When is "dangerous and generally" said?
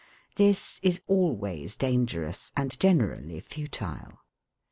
1.75-3.39